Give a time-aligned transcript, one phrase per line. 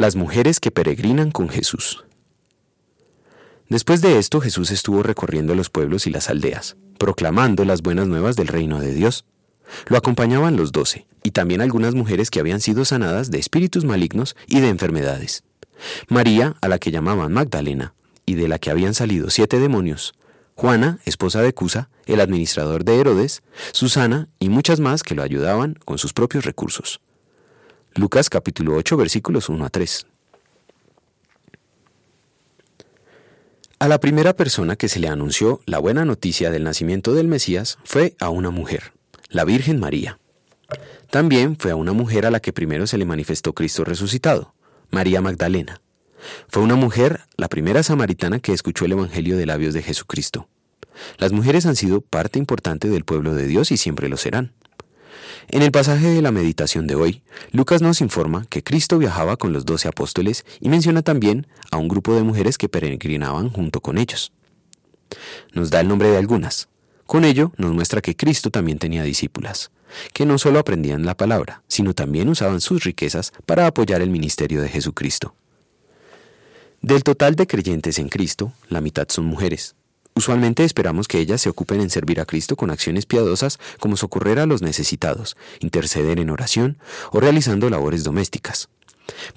[0.00, 2.04] Las mujeres que peregrinan con Jesús.
[3.68, 8.36] Después de esto Jesús estuvo recorriendo los pueblos y las aldeas, proclamando las buenas nuevas
[8.36, 9.24] del reino de Dios.
[9.88, 14.36] Lo acompañaban los doce, y también algunas mujeres que habían sido sanadas de espíritus malignos
[14.46, 15.42] y de enfermedades.
[16.06, 17.92] María, a la que llamaban Magdalena,
[18.24, 20.14] y de la que habían salido siete demonios,
[20.54, 23.42] Juana, esposa de Cusa, el administrador de Herodes,
[23.72, 27.00] Susana y muchas más que lo ayudaban con sus propios recursos.
[27.94, 30.06] Lucas capítulo 8 versículos 1 a 3.
[33.80, 37.78] A la primera persona que se le anunció la buena noticia del nacimiento del Mesías
[37.84, 38.92] fue a una mujer,
[39.28, 40.18] la Virgen María.
[41.10, 44.54] También fue a una mujer a la que primero se le manifestó Cristo resucitado,
[44.90, 45.80] María Magdalena.
[46.48, 50.48] Fue una mujer, la primera samaritana que escuchó el Evangelio de labios de Jesucristo.
[51.18, 54.52] Las mujeres han sido parte importante del pueblo de Dios y siempre lo serán.
[55.46, 59.52] En el pasaje de la meditación de hoy, Lucas nos informa que Cristo viajaba con
[59.52, 63.98] los doce apóstoles y menciona también a un grupo de mujeres que peregrinaban junto con
[63.98, 64.32] ellos.
[65.52, 66.68] Nos da el nombre de algunas.
[67.06, 69.70] Con ello nos muestra que Cristo también tenía discípulas,
[70.12, 74.60] que no solo aprendían la palabra, sino también usaban sus riquezas para apoyar el ministerio
[74.60, 75.34] de Jesucristo.
[76.82, 79.74] Del total de creyentes en Cristo, la mitad son mujeres.
[80.18, 84.40] Usualmente esperamos que ellas se ocupen en servir a Cristo con acciones piadosas como socorrer
[84.40, 86.76] a los necesitados, interceder en oración
[87.12, 88.68] o realizando labores domésticas.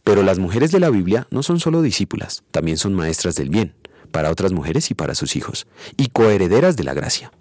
[0.04, 3.76] Pero las mujeres de la Biblia no son solo discípulas, también son maestras del bien,
[4.10, 7.32] para otras mujeres y para sus hijos, y coherederas de la gracia.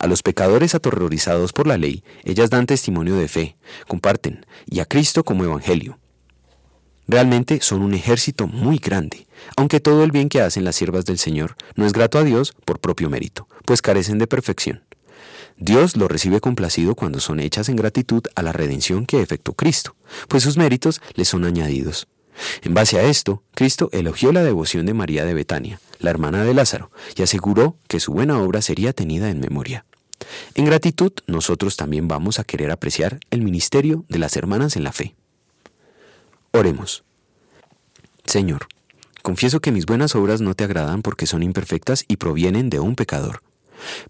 [0.00, 4.84] A los pecadores aterrorizados por la ley, ellas dan testimonio de fe, comparten, y a
[4.84, 6.00] Cristo como evangelio.
[7.06, 11.18] Realmente son un ejército muy grande, aunque todo el bien que hacen las siervas del
[11.18, 14.82] Señor no es grato a Dios por propio mérito, pues carecen de perfección.
[15.56, 19.94] Dios lo recibe complacido cuando son hechas en gratitud a la redención que efectuó Cristo,
[20.28, 22.08] pues sus méritos le son añadidos.
[22.62, 26.54] En base a esto, Cristo elogió la devoción de María de Betania, la hermana de
[26.54, 29.84] Lázaro, y aseguró que su buena obra sería tenida en memoria.
[30.54, 34.92] En gratitud, nosotros también vamos a querer apreciar el ministerio de las hermanas en la
[34.92, 35.14] fe.
[36.56, 37.02] Oremos.
[38.26, 38.68] Señor,
[39.22, 42.94] confieso que mis buenas obras no te agradan porque son imperfectas y provienen de un
[42.94, 43.42] pecador,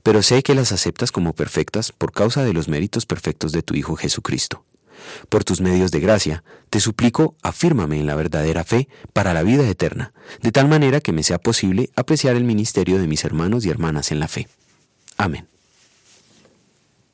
[0.02, 3.74] pero sé que las aceptas como perfectas por causa de los méritos perfectos de tu
[3.76, 4.62] Hijo Jesucristo.
[5.30, 9.66] Por tus medios de gracia, te suplico, afírmame en la verdadera fe para la vida
[9.66, 10.12] eterna,
[10.42, 14.12] de tal manera que me sea posible apreciar el ministerio de mis hermanos y hermanas
[14.12, 14.48] en la fe.
[15.16, 15.48] Amén.